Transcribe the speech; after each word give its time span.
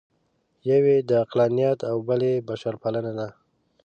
یو 0.69 0.81
یې 0.91 0.97
عقلانیت 1.23 1.79
او 1.91 1.97
بل 2.07 2.21
یې 2.29 2.33
بشرپالنه 2.47 3.11
ده. 3.17 3.27